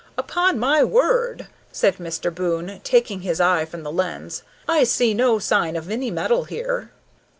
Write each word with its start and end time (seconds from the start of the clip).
"Upon 0.17 0.57
my 0.57 0.83
word," 0.83 1.45
said 1.71 1.97
Mr. 1.97 2.33
Boon, 2.33 2.81
taking 2.83 3.21
his 3.21 3.39
eye 3.39 3.65
from 3.65 3.83
the 3.83 3.91
lens, 3.91 4.41
"I 4.67 4.83
see 4.83 5.13
no 5.13 5.37
sign 5.37 5.75
of 5.75 5.91
any 5.91 6.09
metal 6.09 6.45
here!" 6.45 6.89